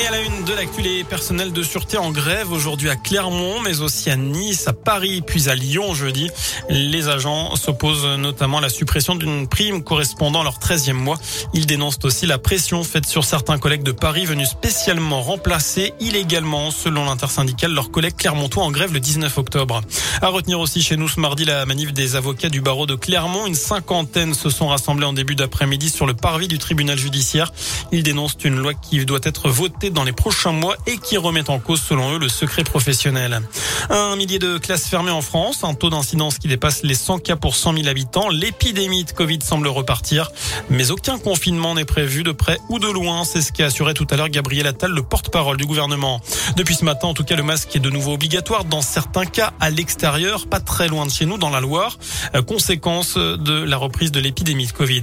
[0.00, 3.60] Et à la une de l'actu, les personnels de sûreté en grève aujourd'hui à Clermont,
[3.60, 6.30] mais aussi à Nice, à Paris, puis à Lyon jeudi.
[6.70, 11.18] Les agents s'opposent notamment à la suppression d'une prime correspondant à leur 13e mois.
[11.52, 16.70] Ils dénoncent aussi la pression faite sur certains collègues de Paris venus spécialement remplacer illégalement,
[16.70, 19.82] selon l'intersyndicale, leurs collègues clermontois en grève le 19 octobre.
[20.22, 23.46] À retenir aussi chez nous ce mardi la manif des avocats du barreau de Clermont.
[23.46, 27.52] Une cinquantaine se sont rassemblés en début d'après-midi sur le parvis du tribunal judiciaire.
[27.92, 31.50] Ils dénoncent une loi qui doit être votée dans les prochains mois et qui remettent
[31.50, 33.40] en cause, selon eux, le secret professionnel.
[33.88, 37.36] Un millier de classes fermées en France, un taux d'incidence qui dépasse les 100 cas
[37.36, 38.28] pour 100 000 habitants.
[38.28, 40.30] L'épidémie de Covid semble repartir,
[40.68, 43.24] mais aucun confinement n'est prévu de près ou de loin.
[43.24, 46.20] C'est ce qu'a assuré tout à l'heure Gabriel Attal, le porte-parole du gouvernement.
[46.56, 49.52] Depuis ce matin, en tout cas, le masque est de nouveau obligatoire dans certains cas
[49.60, 51.98] à l'extérieur, pas très loin de chez nous, dans la Loire,
[52.34, 55.02] euh, conséquence de la reprise de l'épidémie de Covid.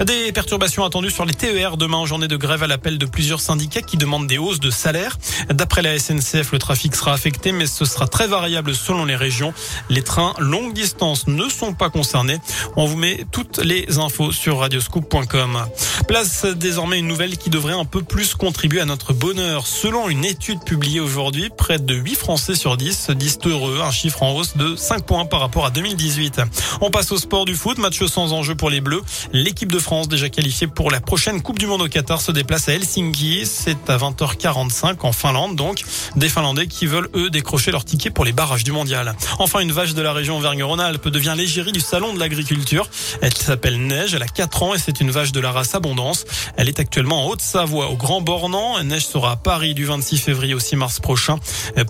[0.00, 3.40] Des perturbations attendues sur les TER demain en journée de grève à l'appel de plusieurs
[3.40, 5.18] syndicats qui demandent des hausses de salaire.
[5.50, 9.54] D'après la SNCF, le trafic sera affecté, mais ce sera très variable selon les régions.
[9.88, 12.38] Les trains longue distance ne sont pas concernés.
[12.76, 15.64] On vous met toutes les infos sur radioscoop.com.
[16.08, 19.66] Place désormais une nouvelle qui devrait un peu plus contribuer à notre bonheur.
[19.66, 23.92] Selon une étude publiée aujourd'hui, près de 8 Français sur 10 se disent heureux, un
[23.92, 26.40] chiffre en hausse de 5 points par rapport à 2018.
[26.80, 29.02] On passe au sport du foot, match sans enjeu pour les Bleus.
[29.32, 32.70] L'équipe de France, déjà qualifiée pour la prochaine Coupe du Monde au Qatar, se déplace
[32.70, 33.44] à Helsinki.
[33.44, 35.82] C'est à 20h45 en Finlande, donc
[36.16, 39.14] des Finlandais qui veulent eux décrocher leur ticket pour les barrages du mondial.
[39.38, 42.88] Enfin, une vache de la région Auvergne-Rhône-Alpes devient l'égérie du salon de l'agriculture.
[43.20, 46.24] Elle s'appelle Neige, elle a 4 ans et c'est une vache de la race Abondance.
[46.56, 48.82] Elle est actuellement en Haute-Savoie, au Grand Bornand.
[48.84, 51.38] Neige sera à Paris du 26 février au 6 mars prochain.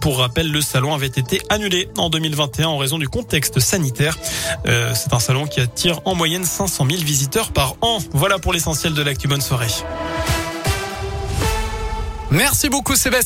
[0.00, 4.18] Pour rappel, le salon avait été annulé en 2021 en raison du contexte sanitaire.
[4.66, 7.83] Euh, c'est un salon qui attire en moyenne 500 000 visiteurs par an.
[8.12, 9.28] Voilà pour l'essentiel de l'actu.
[9.28, 9.68] Bonne soirée.
[12.30, 13.22] Merci beaucoup Sébastien.